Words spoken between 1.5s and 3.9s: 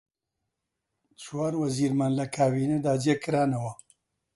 وەزیرمان لە کابینەدا جێ کرانەوە: